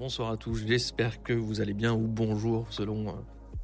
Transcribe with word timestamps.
bonsoir 0.00 0.30
à 0.30 0.38
tous, 0.38 0.64
j'espère 0.66 1.22
que 1.22 1.34
vous 1.34 1.60
allez 1.60 1.74
bien 1.74 1.92
ou 1.92 2.06
bonjour 2.06 2.66
selon, 2.72 3.08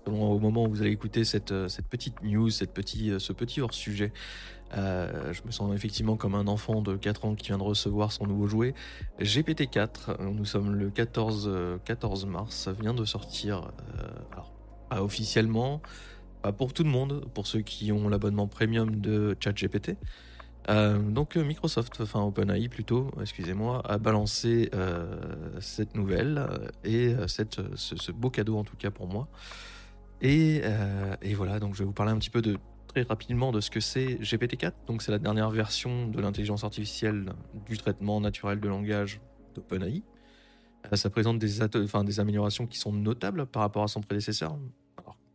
euh, 0.07 0.11
au 0.11 0.39
moment 0.39 0.65
où 0.65 0.69
vous 0.69 0.83
allez 0.83 0.91
écouter 0.91 1.25
cette, 1.25 1.51
euh, 1.51 1.67
petite 1.89 2.23
news, 2.23 2.49
euh, 2.49 3.19
ce 3.19 3.33
petit 3.33 3.63
hors-sujet. 3.63 4.13
Je 4.71 5.47
me 5.47 5.51
sens 5.51 5.75
effectivement 5.75 6.19
comme 6.19 6.35
un 6.35 6.47
enfant 6.47 6.83
de 6.83 6.95
4 6.95 7.25
ans 7.25 7.35
qui 7.37 7.47
vient 7.47 7.57
de 7.57 7.63
recevoir 7.63 8.13
son 8.13 8.27
nouveau 8.27 8.49
jouet. 8.49 8.75
GPT-4, 9.19 10.31
nous 10.31 10.45
sommes 10.45 10.75
le 10.75 10.91
14, 10.91 11.49
euh, 11.49 11.79
14 11.87 12.27
mars, 12.27 12.69
vient 12.83 12.93
de 12.93 13.07
sortir, 13.07 13.73
officiellement, 14.91 15.81
pas 16.43 16.53
pour 16.53 16.75
tout 16.75 16.85
le 16.85 16.91
monde, 16.91 17.25
pour 17.33 17.47
ceux 17.47 17.63
qui 17.63 17.93
ont 17.93 18.11
l'abonnement 18.11 18.47
premium 18.47 19.01
de 19.01 19.35
ChatGPT. 19.41 19.97
Euh, 20.69 20.99
donc 20.99 21.37
euh, 21.37 21.45
Microsoft, 21.45 22.01
enfin 22.01 22.23
OpenAI 22.23 22.69
plutôt, 22.69 23.11
excusez-moi, 23.21 23.83
a 23.85 23.99
balancé 23.99 24.71
euh, 24.75 25.17
cette 25.61 25.95
nouvelle 25.95 26.47
et 26.85 27.15
cette, 27.29 27.61
ce, 27.77 28.13
beau 28.13 28.31
cadeau 28.31 28.57
en 28.57 28.65
tout 28.65 28.77
cas 28.77 28.91
pour 28.91 29.07
moi. 29.07 29.29
Et, 30.23 30.63
et 31.23 31.35
voilà, 31.35 31.61
donc 31.61 31.75
je 31.75 31.81
vais 31.81 31.85
vous 31.85 31.93
parler 31.93 32.13
un 32.13 32.19
petit 32.19 32.31
peu 32.31 32.41
de 32.41 32.57
très 32.89 33.03
rapidement 33.03 33.53
de 33.53 33.61
ce 33.61 33.71
que 33.71 33.81
c'est 33.81 34.15
GPT-4. 34.23 34.73
Donc 34.87 35.03
c'est 35.03 35.13
la 35.13 35.19
dernière 35.19 35.51
version 35.51 36.09
de 36.09 36.21
l'intelligence 36.21 36.65
artificielle 36.65 37.35
du 37.67 37.77
traitement 37.77 38.21
naturel 38.21 38.59
de 38.59 38.69
langage 38.69 39.21
d'OpenAI. 39.55 40.03
Ça 40.95 41.11
présente 41.11 41.39
des, 41.39 41.63
enfin, 41.63 42.05
des 42.05 42.21
améliorations 42.21 42.67
qui 42.67 42.79
sont 42.79 42.93
notables 42.93 43.45
par 43.47 43.63
rapport 43.63 43.83
à 43.83 43.89
son 43.89 44.01
prédécesseur. 44.01 44.57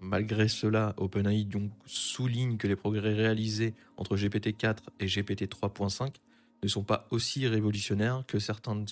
Malgré 0.03 0.47
cela, 0.47 0.95
OpenAI 0.97 1.43
donc 1.43 1.71
souligne 1.85 2.57
que 2.57 2.67
les 2.67 2.75
progrès 2.75 3.13
réalisés 3.13 3.75
entre 3.97 4.17
GPT-4 4.17 4.77
et 4.99 5.05
GPT 5.05 5.43
3.5 5.43 6.15
ne 6.63 6.67
sont 6.67 6.83
pas 6.83 7.07
aussi 7.11 7.47
révolutionnaires 7.47 8.23
que 8.27 8.39
certaines, 8.39 8.87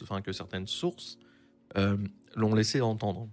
sources 0.67 1.17
euh, 1.78 1.97
l'ont 2.36 2.53
laissé 2.53 2.80
entendre. 2.81 3.28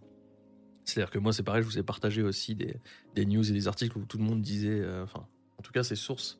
C'est-à-dire 0.86 1.10
que 1.10 1.18
moi, 1.18 1.34
c'est 1.34 1.42
pareil, 1.42 1.62
je 1.62 1.68
vous 1.68 1.78
ai 1.78 1.82
partagé 1.82 2.22
aussi 2.22 2.54
des, 2.54 3.26
news 3.26 3.46
et 3.46 3.52
des 3.52 3.68
articles 3.68 3.98
où 3.98 4.06
tout 4.06 4.16
le 4.16 4.24
monde 4.24 4.40
disait, 4.40 4.80
euh, 4.80 5.04
enfin, 5.04 5.26
en 5.58 5.62
tout 5.62 5.72
cas, 5.72 5.82
ces 5.82 5.96
sources 5.96 6.38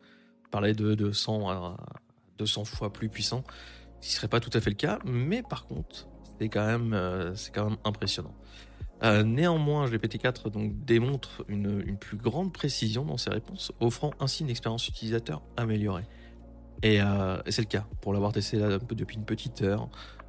parlaient 0.50 0.74
de, 0.74 0.94
de 0.94 1.11
100 1.11 1.50
à 1.50 1.77
200 2.39 2.64
fois 2.64 2.92
plus 2.92 3.11
puissant, 3.11 3.44
ce 4.00 4.08
qui 4.08 4.14
serait 4.14 4.28
pas 4.28 4.41
tout 4.41 4.50
à 4.55 4.61
fait 4.62 4.70
le 4.70 4.77
cas, 4.77 5.00
mais 5.05 5.42
par 5.42 5.66
contre, 5.66 6.08
c'est 6.39 6.48
quand 6.48 6.66
même, 6.66 6.94
euh, 6.94 7.34
c'est 7.34 7.55
quand 7.55 7.68
même 7.68 7.78
impressionnant. 7.84 8.34
Euh, 9.02 9.22
néanmoins, 9.22 9.86
GPT-4 9.86 10.50
donc 10.50 10.84
démontre 10.84 11.44
une, 11.48 11.97
plus 11.98 12.16
grande 12.16 12.52
précision 12.52 13.05
dans 13.05 13.19
ses 13.19 13.30
réponses, 13.30 13.72
offrant 13.80 14.12
ainsi 14.20 14.42
une 14.42 14.50
expérience 14.50 14.89
utilisateur 14.89 15.42
améliorée. 15.56 16.05
Et, 16.83 17.00
euh, 17.00 17.39
c'est 17.48 17.62
le 17.62 17.69
cas 17.69 17.86
pour 18.00 18.12
l'avoir 18.12 18.33
testé 18.33 18.58
là, 18.58 18.78
depuis 18.78 19.17
une 19.17 19.24
petite 19.24 19.62
heure. 19.62 19.89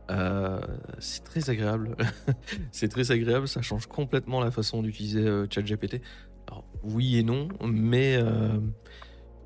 Euh, 0.09 0.61
c'est 0.99 1.23
très 1.23 1.49
agréable. 1.49 1.95
c'est 2.71 2.89
très 2.89 3.11
agréable. 3.11 3.47
Ça 3.47 3.61
change 3.61 3.87
complètement 3.87 4.41
la 4.41 4.51
façon 4.51 4.81
d'utiliser 4.81 5.45
ChatGPT. 5.49 6.01
Alors 6.47 6.63
oui 6.83 7.17
et 7.17 7.23
non, 7.23 7.49
mais 7.65 8.17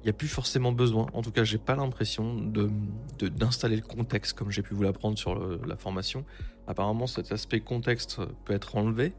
il 0.02 0.06
n'y 0.06 0.10
a 0.10 0.14
plus 0.14 0.28
forcément 0.28 0.72
besoin. 0.72 1.08
En 1.14 1.22
tout 1.22 1.32
cas, 1.32 1.44
j'ai 1.44 1.60
pas 1.60 1.76
l'impression 1.76 2.36
de 2.36 2.70
d'installer 3.20 3.76
le 3.76 3.84
contexte 3.84 4.34
comme 4.34 4.50
j'ai 4.50 4.64
pu 4.64 4.74
vous 4.74 4.82
l'apprendre 4.82 5.18
sur 5.18 5.36
la 5.66 5.78
formation. 5.78 6.26
Apparemment, 6.68 7.06
cet 7.06 7.32
aspect 7.32 7.60
contexte 7.60 8.20
peut 8.46 8.54
être 8.54 8.76
enlevé. 8.76 9.14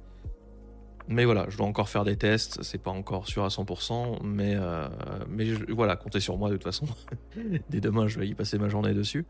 Mais 1.08 1.24
voilà, 1.24 1.46
je 1.48 1.56
dois 1.56 1.66
encore 1.66 1.88
faire 1.88 2.04
des 2.04 2.16
tests, 2.16 2.62
c'est 2.62 2.78
pas 2.78 2.90
encore 2.90 3.26
sûr 3.26 3.44
à 3.44 3.48
100%, 3.48 4.22
mais, 4.22 4.54
euh, 4.54 4.88
mais 5.28 5.52
voilà, 5.68 5.96
comptez 5.96 6.20
sur 6.20 6.38
moi 6.38 6.48
de 6.48 6.54
toute 6.54 6.64
façon. 6.64 6.86
Dès 7.70 7.80
demain, 7.80 8.06
je 8.06 8.18
vais 8.18 8.28
y 8.28 8.34
passer 8.34 8.58
ma 8.58 8.68
journée 8.68 8.94
dessus. 8.94 9.26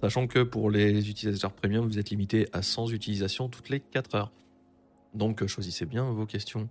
Sachant 0.00 0.26
que 0.26 0.42
pour 0.42 0.70
les 0.70 1.10
utilisateurs 1.10 1.52
premium, 1.52 1.86
vous 1.86 1.98
êtes 1.98 2.10
limité 2.10 2.48
à 2.52 2.62
100 2.62 2.90
utilisations 2.90 3.48
toutes 3.48 3.68
les 3.68 3.80
4 3.80 4.14
heures. 4.14 4.32
Donc 5.14 5.42
euh, 5.42 5.46
choisissez 5.46 5.84
bien 5.84 6.10
vos 6.10 6.24
questions, 6.24 6.68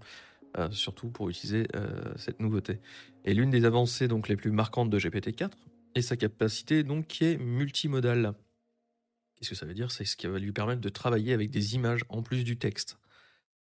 euh, 0.57 0.69
surtout 0.71 1.09
pour 1.09 1.29
utiliser 1.29 1.67
euh, 1.75 2.01
cette 2.15 2.39
nouveauté. 2.39 2.79
Et 3.25 3.33
l'une 3.33 3.49
des 3.49 3.65
avancées 3.65 4.07
donc 4.07 4.27
les 4.27 4.35
plus 4.35 4.51
marquantes 4.51 4.89
de 4.89 4.99
GPT-4 4.99 5.51
est 5.95 6.01
sa 6.01 6.17
capacité 6.17 6.83
donc 6.83 7.07
qui 7.07 7.25
est 7.25 7.37
multimodale. 7.37 8.33
Qu'est-ce 9.35 9.51
que 9.51 9.55
ça 9.55 9.65
veut 9.65 9.73
dire? 9.73 9.91
C'est 9.91 10.05
ce 10.05 10.17
qui 10.17 10.27
va 10.27 10.39
lui 10.39 10.51
permettre 10.51 10.81
de 10.81 10.89
travailler 10.89 11.33
avec 11.33 11.49
des 11.51 11.75
images 11.75 12.01
en 12.09 12.23
plus 12.23 12.43
du 12.43 12.57
texte. 12.57 12.97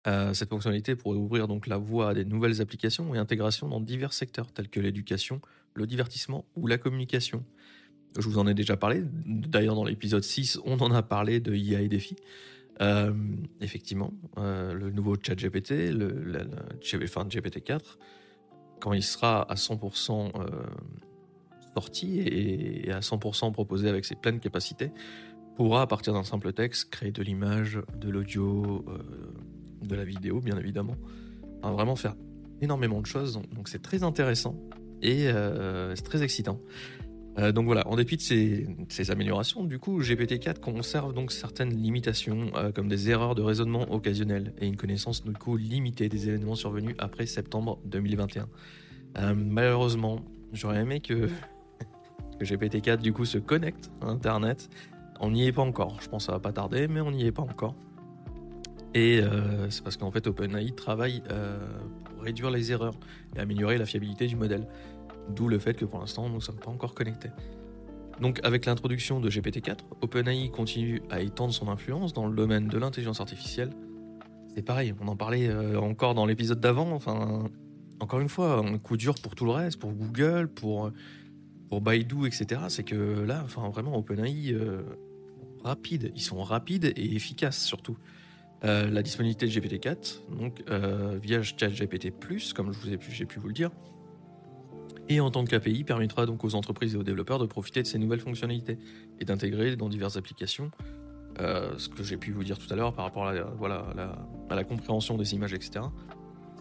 Euh, 0.09 0.35
cette 0.35 0.49
fonctionnalité 0.49 0.97
pourrait 0.97 1.17
ouvrir 1.17 1.47
donc 1.47 1.69
la 1.69 1.79
voie 1.79 2.11
à 2.11 2.15
des 2.15 2.25
nouvelles 2.25 2.61
applications 2.61 3.15
et 3.15 3.19
intégrations 3.19 3.69
dans 3.69 3.81
divers 3.81 4.13
secteurs 4.13 4.51
tels 4.53 4.69
que 4.69 4.81
l'éducation, 4.81 5.41
le 5.75 5.87
divertissement 5.87 6.45
ou 6.57 6.67
la 6.67 6.79
communication. 6.79 7.45
Je 8.19 8.29
vous 8.29 8.39
en 8.39 8.47
ai 8.47 8.55
déjà 8.55 8.77
parlé, 8.77 9.03
d'ailleurs 9.25 9.77
dans 9.77 9.85
l'épisode 9.85 10.25
6, 10.25 10.59
on 10.65 10.79
en 10.79 10.93
a 10.93 11.03
parlé 11.03 11.41
de 11.41 11.55
IA 11.55 11.81
et 11.81 11.89
défis. 11.89 12.17
Euh, 12.81 13.13
effectivement, 13.61 14.13
euh, 14.39 14.73
le 14.73 14.91
nouveau 14.91 15.17
chat 15.21 15.35
GPT, 15.37 15.93
le, 15.93 16.09
le, 16.09 16.33
le- 16.33 17.05
enfin, 17.05 17.25
GPT-4, 17.27 17.99
quand 18.81 18.93
il 18.93 19.03
sera 19.03 19.43
à 19.51 19.55
100% 19.55 20.33
euh, 20.35 20.47
sorti 21.75 22.21
et, 22.21 22.91
à 22.91 23.01
100% 23.01 23.53
proposé 23.53 23.89
avec 23.89 24.05
ses 24.05 24.15
pleines 24.17 24.41
capacités, 24.41 24.91
pourra 25.57 25.83
à 25.83 25.87
partir 25.87 26.15
d'un 26.15 26.25
simple 26.25 26.53
texte 26.53 26.91
créer 26.91 27.13
de 27.13 27.23
l'image, 27.23 27.79
de 27.95 28.09
l'audio, 28.09 28.85
de 29.83 29.95
la 29.95 30.05
vidéo 30.05 30.41
bien 30.41 30.59
évidemment, 30.59 30.97
vraiment 31.63 31.95
faire 31.95 32.17
énormément 32.63 33.01
de 33.01 33.07
choses, 33.07 33.35
donc 33.55 33.69
c'est 33.69 33.83
très 33.83 34.03
intéressant 34.03 34.59
et 35.03 35.29
c'est 35.95 36.03
très 36.05 36.23
excitant. 36.23 36.59
Euh, 37.39 37.51
donc 37.53 37.65
voilà, 37.65 37.87
en 37.89 37.97
dépit 37.97 38.17
de 38.17 38.23
ces, 38.89 39.11
améliorations, 39.11 39.65
du 39.65 39.79
coup, 39.79 40.01
GPT-4 40.01 40.61
conserve 40.61 41.15
donc 41.15 41.33
certaines 41.33 41.75
limitations, 41.75 42.51
euh, 42.57 42.73
comme 42.73 42.89
des 42.89 43.09
erreurs 43.09 43.35
de 43.35 43.43
raisonnement 43.43 43.91
occasionnelles 43.93 44.53
et 44.61 44.67
une 44.67 44.77
connaissance 44.77 45.25
du 45.25 45.33
coup 45.33 45.57
limitée 45.57 46.09
des 46.09 46.29
événements 46.29 46.55
survenus 46.55 46.95
après 46.99 47.27
septembre 47.27 47.79
2021. 47.87 48.49
Euh, 49.19 49.35
malheureusement, 49.35 50.21
j'aurais 50.53 50.81
aimé 50.81 51.01
que, 51.01 51.29
que 52.39 52.45
GPT-4 52.45 52.99
du 52.99 53.13
coup 53.13 53.25
se 53.25 53.39
connecte 53.39 53.91
à 54.03 54.07
Internet. 54.07 54.69
On 55.21 55.31
n'y 55.31 55.47
est 55.47 55.53
pas 55.53 55.63
encore, 55.63 56.01
je 56.03 56.09
pense 56.09 56.25
que 56.25 56.27
ça 56.27 56.33
va 56.33 56.41
pas 56.41 56.53
tarder, 56.53 56.87
mais 56.87 57.01
on 57.01 57.13
n'y 57.13 57.25
est 57.25 57.33
pas 57.33 57.43
encore. 57.43 57.75
Et 58.95 59.23
c'est 59.71 59.83
parce 59.83 59.97
qu'en 59.97 60.11
fait 60.11 60.27
OpenAI 60.27 60.73
travaille 60.73 61.23
pour 62.05 62.25
réduire 62.25 62.51
les 62.51 62.73
erreurs 62.73 62.93
et 63.35 63.39
améliorer 63.39 63.79
la 63.79 63.87
fiabilité 63.87 64.27
du 64.27 64.37
modèle. 64.37 64.67
D'où 65.29 65.49
le 65.49 65.59
fait 65.59 65.75
que 65.75 65.85
pour 65.85 66.01
l'instant, 66.01 66.29
nous 66.29 66.37
ne 66.37 66.41
sommes 66.41 66.59
pas 66.59 66.71
encore 66.71 66.95
connectés. 66.95 67.31
Donc, 68.21 68.41
avec 68.45 68.67
l'introduction 68.67 69.21
de 69.21 69.29
GPT-4, 69.29 69.79
OpenAI 70.01 70.51
continue 70.51 71.03
à 71.11 71.21
étendre 71.21 71.53
son 71.53 71.69
influence 71.69 72.13
dans 72.13 72.27
le 72.27 72.37
domaine 72.37 72.69
de 72.69 72.79
l'intelligence 72.79 73.21
artificielle. 73.21 73.71
C'est 74.55 74.63
pareil, 74.63 74.95
on 75.01 75.09
en 75.09 75.17
parlait 75.17 75.49
euh, 75.49 75.81
encore 75.81 76.15
dans 76.15 76.27
l'épisode 76.27 76.61
d'avant. 76.61 76.93
Enfin, 76.93 77.51
encore 78.01 78.21
une 78.21 78.29
fois, 78.29 78.59
un 78.59 78.79
coup 78.79 78.97
dur 78.97 79.15
pour 79.21 79.35
tout 79.35 79.45
le 79.45 79.53
reste, 79.53 79.79
pour 79.79 79.93
Google, 79.93 80.49
pour, 80.49 80.93
pour 81.71 81.81
Baidu, 81.81 82.27
etc. 82.27 82.61
C'est 82.69 82.85
que 82.85 83.25
là, 83.27 83.43
enfin, 83.45 83.69
vraiment, 83.71 83.97
OpenAI, 83.97 84.53
euh, 84.53 84.83
rapide. 85.65 86.13
Ils 86.15 86.23
sont 86.23 86.43
rapides 86.43 86.93
et 86.97 87.15
efficaces 87.17 87.65
surtout. 87.65 87.97
Euh, 88.65 88.89
la 88.89 89.03
disponibilité 89.03 89.47
de 89.47 89.51
GPT-4, 89.51 90.21
donc 90.39 90.63
via 91.21 91.43
ChatGPT+, 91.43 92.13
comme 92.55 92.73
je 92.73 92.79
vous 92.79 92.93
ai 92.93 92.99
pu, 92.99 93.11
j'ai 93.11 93.27
pu 93.27 93.41
vous 93.41 93.49
le 93.49 93.55
dire, 93.55 93.73
et 95.15 95.21
en 95.21 95.31
tant 95.31 95.45
qu'API 95.45 95.85
permettra 95.85 96.27
donc 96.27 96.45
aux 96.45 96.55
entreprises 96.55 96.95
et 96.95 96.97
aux 96.97 97.03
développeurs 97.03 97.39
de 97.39 97.47
profiter 97.47 97.83
de 97.83 97.87
ces 97.87 97.99
nouvelles 97.99 98.21
fonctionnalités 98.21 98.79
et 99.21 99.25
d'intégrer 99.25 99.77
dans 99.77 99.89
diverses 99.89 100.17
applications 100.17 100.71
euh, 101.41 101.73
ce 101.79 101.89
que 101.89 102.03
j'ai 102.03 102.17
pu 102.17 102.33
vous 102.33 102.45
dire 102.45 102.59
tout 102.59 102.73
à 102.73 102.77
l'heure 102.77 102.93
par 102.93 103.05
rapport 103.05 103.27
à 103.27 103.33
la, 103.33 103.45
voilà, 103.45 103.87
à 104.51 104.55
la, 104.55 104.65
compréhension 104.65 105.17
des 105.17 105.35
images, 105.35 105.55
etc. 105.55 105.85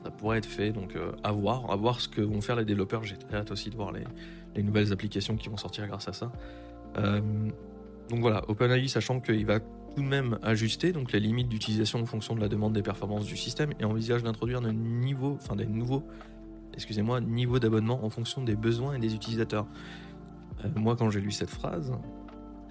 Ça 0.04 0.12
pourrait 0.12 0.38
être 0.38 0.46
fait, 0.46 0.72
donc 0.72 0.96
euh, 0.96 1.12
à 1.24 1.32
voir, 1.32 1.70
à 1.70 1.76
voir 1.76 2.00
ce 2.00 2.08
que 2.08 2.22
vont 2.22 2.42
faire 2.42 2.56
les 2.56 2.66
développeurs. 2.66 3.04
J'ai 3.04 3.18
très 3.18 3.38
hâte 3.38 3.52
aussi 3.52 3.70
de 3.70 3.76
voir 3.76 3.92
les, 3.92 4.04
les 4.56 4.64
nouvelles 4.64 4.94
applications 4.94 5.36
qui 5.36 5.50
vont 5.50 5.58
sortir 5.58 5.88
grâce 5.88 6.08
à 6.08 6.14
ça. 6.14 6.32
Euh, 6.98 7.22
donc 8.10 8.22
voilà, 8.22 8.44
OpenAI, 8.50 8.88
sachant 8.88 9.20
qu'il 9.20 9.46
va 9.46 9.60
tout 9.60 10.02
de 10.02 10.08
même 10.08 10.40
ajuster 10.42 10.94
donc 10.94 11.12
les 11.12 11.20
limites 11.20 11.50
d'utilisation 11.50 12.00
en 12.00 12.06
fonction 12.06 12.34
de 12.34 12.40
la 12.40 12.48
demande 12.48 12.74
des 12.74 12.82
performances 12.82 13.26
du 13.26 13.36
système 13.36 13.72
et 13.80 13.84
envisage 13.84 14.24
d'introduire 14.24 14.62
niveaux, 14.62 15.38
enfin 15.42 15.56
des 15.58 15.66
nouveaux 15.66 16.04
excusez-moi, 16.74 17.22
niveau 17.22 17.60
d'abonnement 17.60 18.04
en 18.04 18.10
fonction 18.10 18.44
des 18.44 18.56
besoins 18.56 18.96
et 18.96 19.00
des 19.00 19.14
utilisateurs. 19.14 19.68
Euh, 20.64 20.70
moi, 20.76 20.96
quand 20.96 21.10
j'ai 21.10 21.22
lu 21.22 21.32
cette 21.32 21.50
phrase, 21.50 21.94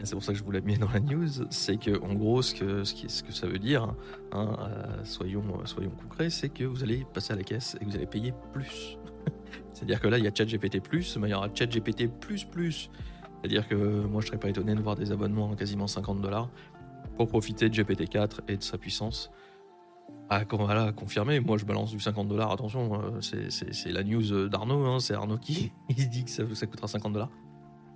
c'est 0.02 0.14
pour 0.14 0.24
ça 0.24 0.32
que 0.32 0.38
je 0.38 0.44
vous 0.44 0.50
l'ai 0.50 0.60
mis 0.60 0.78
dans 0.78 0.90
la 0.90 1.00
news, 1.00 1.28
c'est 1.50 1.76
que 1.76 2.00
en 2.02 2.14
gros, 2.14 2.42
ce 2.42 2.54
que, 2.54 2.84
ce 2.84 3.22
que 3.22 3.32
ça 3.32 3.46
veut 3.46 3.58
dire, 3.58 3.94
hein, 4.32 4.56
euh, 4.60 5.04
soyons, 5.04 5.44
soyons 5.66 5.90
concrets, 5.90 6.30
c'est 6.30 6.48
que 6.48 6.64
vous 6.64 6.82
allez 6.82 7.06
passer 7.12 7.32
à 7.32 7.36
la 7.36 7.42
caisse 7.42 7.76
et 7.76 7.84
que 7.84 7.90
vous 7.90 7.96
allez 7.96 8.06
payer 8.06 8.32
plus. 8.52 8.96
C'est-à-dire 9.74 10.00
que 10.00 10.08
là, 10.08 10.18
il 10.18 10.24
y 10.24 10.28
a 10.28 10.34
ChatGPT+, 10.34 10.80
mais 11.18 11.28
il 11.28 11.30
y 11.30 11.34
aura 11.34 11.48
ChatGPT++. 11.54 12.10
C'est-à-dire 13.42 13.68
que 13.68 13.74
moi, 13.74 14.20
je 14.20 14.26
serais 14.26 14.38
pas 14.38 14.48
étonné 14.48 14.74
de 14.74 14.80
voir 14.80 14.96
des 14.96 15.12
abonnements 15.12 15.52
à 15.52 15.56
quasiment 15.56 15.86
50 15.86 16.20
dollars 16.20 16.48
pour 17.16 17.28
profiter 17.28 17.68
de 17.68 17.74
GPT-4 17.74 18.40
et 18.48 18.56
de 18.56 18.62
sa 18.62 18.78
puissance. 18.78 19.30
Ah, 20.32 20.44
quand, 20.44 20.58
voilà, 20.58 20.92
confirmé, 20.92 21.40
moi 21.40 21.58
je 21.58 21.64
balance 21.64 21.90
du 21.90 21.98
50 21.98 22.28
dollars, 22.28 22.52
attention, 22.52 23.02
euh, 23.02 23.20
c'est- 23.20 23.90
la 23.90 24.04
news 24.04 24.48
d'Arnaud, 24.48 24.86
hein, 24.86 25.00
c'est 25.00 25.12
Arnaud 25.14 25.38
qui 25.38 25.72
dit 25.90 26.24
que 26.24 26.30
ça, 26.30 26.66
coûtera 26.66 26.86
50 26.86 27.12
dollars. 27.12 27.32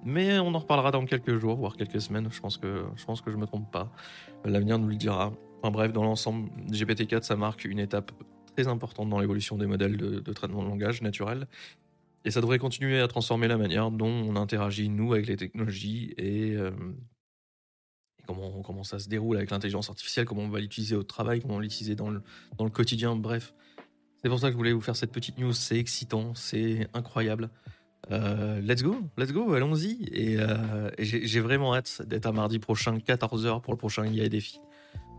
Mais 0.04 0.40
on 0.40 0.52
en 0.52 0.58
reparlera 0.58 0.90
dans 0.90 1.04
quelques 1.06 1.38
jours, 1.38 1.54
voire 1.56 1.76
quelques 1.76 2.00
semaines, 2.00 2.28
je 2.32 2.40
pense 2.40 2.58
que 2.58 2.86
je, 2.96 3.04
pense 3.04 3.20
que 3.20 3.30
je 3.30 3.36
me 3.36 3.46
trompe 3.46 3.70
pas. 3.70 3.88
L'avenir 4.44 4.80
nous 4.80 4.88
le 4.88 4.96
dira. 4.96 5.32
Enfin 5.62 5.70
bref, 5.70 5.92
dans 5.92 6.02
l'ensemble, 6.02 6.50
GPT-4, 6.72 7.22
ça 7.22 7.36
marque 7.36 7.64
une 7.64 7.78
étape 7.78 8.10
très 8.56 8.66
importante 8.66 9.08
dans 9.08 9.20
l'évolution 9.20 9.56
des 9.56 9.66
modèles 9.66 9.96
de, 9.96 10.32
traitement 10.32 10.64
de 10.64 10.68
langage 10.68 11.02
naturel. 11.02 11.46
Et 12.24 12.32
ça 12.32 12.40
devrait 12.40 12.58
continuer 12.58 13.00
à 13.00 13.06
transformer 13.06 13.46
la 13.46 13.56
manière 13.56 13.92
dont 13.92 14.08
on 14.08 14.34
interagit, 14.34 14.88
nous, 14.88 15.12
avec 15.12 15.28
les 15.28 15.36
technologies 15.36 16.14
et, 16.18 16.56
comment, 18.26 18.84
ça 18.84 18.98
se 18.98 19.08
déroule 19.08 19.36
avec 19.36 19.50
l'intelligence 19.50 19.90
artificielle, 19.90 20.24
comment 20.24 20.42
on 20.42 20.48
va 20.48 20.60
l'utiliser 20.60 20.96
au 20.96 21.02
travail, 21.02 21.40
comment 21.40 21.56
on 21.56 21.58
l'utiliser 21.58 21.94
dans 21.94 22.10
le, 22.10 22.22
quotidien. 22.70 23.16
Bref, 23.16 23.54
c'est 24.22 24.28
pour 24.28 24.38
ça 24.38 24.48
que 24.48 24.52
je 24.52 24.56
voulais 24.56 24.72
vous 24.72 24.80
faire 24.80 24.96
cette 24.96 25.12
petite 25.12 25.38
news. 25.38 25.52
C'est 25.52 25.78
excitant, 25.78 26.34
c'est 26.34 26.88
incroyable. 26.94 27.50
Euh, 28.10 28.60
let's 28.60 28.82
go, 28.82 28.96
let's 29.16 29.32
go, 29.32 29.54
allons-y. 29.54 30.04
Et, 30.12 30.38
euh, 30.38 30.90
j'ai 30.98 31.40
vraiment 31.40 31.74
hâte 31.74 32.02
d'être 32.06 32.26
à 32.26 32.32
mardi 32.32 32.58
prochain, 32.58 32.98
14h 32.98 33.60
pour 33.60 33.72
le 33.72 33.78
prochain 33.78 34.06
IA 34.06 34.28
défi. 34.28 34.60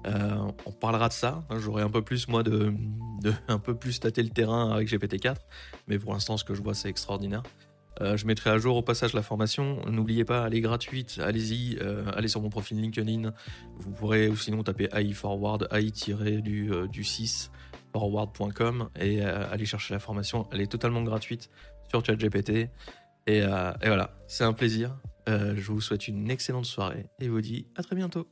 Euh, 0.08 0.52
on 0.66 0.72
parlera 0.72 1.08
de 1.08 1.14
ça. 1.14 1.44
J'aurai 1.58 1.82
un 1.82 1.90
peu 1.90 2.04
plus, 2.04 2.28
moi, 2.28 2.44
de, 2.44 2.74
de, 3.22 3.34
un 3.48 3.58
peu 3.58 3.76
plus 3.76 4.00
tâter 4.00 4.22
le 4.22 4.30
terrain 4.30 4.72
avec 4.72 4.88
GPT-4. 4.88 5.38
Mais 5.88 5.98
pour 5.98 6.14
l'instant, 6.14 6.38
ce 6.38 6.44
que 6.44 6.54
je 6.54 6.62
vois, 6.62 6.74
c'est 6.74 6.90
extraordinaire. 6.90 7.44
Je 8.02 8.26
mettrai 8.26 8.50
à 8.50 8.58
jour 8.58 8.76
au 8.76 8.82
passage 8.82 9.14
la 9.14 9.22
formation. 9.22 9.82
N'oubliez 9.90 10.26
pas, 10.26 10.46
elle 10.48 10.56
est 10.56 10.62
gratuite. 10.62 11.20
Allez-y, 11.24 11.80
allez 12.14 12.28
sur 12.28 12.42
mon 12.42 12.50
profil 12.50 12.80
LinkedIn. 12.82 13.32
Vous 13.78 13.92
pourrez 13.92 14.28
ou 14.28 14.36
sinon 14.36 14.64
taper 14.64 14.90
AI 14.94 15.14
Forward, 15.14 15.68
AI-du 15.72 16.72
du 16.92 17.04
6 17.04 17.52
forward.com 17.94 18.90
et 19.00 19.22
aller 19.22 19.66
chercher 19.66 19.94
la 19.94 20.00
formation. 20.00 20.48
Elle 20.52 20.62
est 20.62 20.72
totalement 20.72 21.04
gratuite 21.04 21.50
sur 21.90 22.06
ChatGPT. 22.06 22.70
Et, 23.28 23.42
euh, 23.42 23.74
et 23.82 23.88
voilà, 23.88 24.12
c'est 24.28 24.44
un 24.44 24.54
plaisir. 24.54 24.98
Euh, 25.28 25.56
je 25.56 25.72
vous 25.72 25.82
souhaite 25.82 26.08
une 26.08 26.30
excellente 26.30 26.66
soirée 26.66 27.08
et 27.20 27.28
vous 27.28 27.42
dis 27.42 27.68
à 27.76 27.84
très 27.84 27.96
bientôt. 27.96 28.28